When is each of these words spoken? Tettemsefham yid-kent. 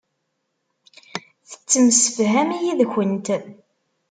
Tettemsefham 1.49 2.49
yid-kent. 2.61 3.27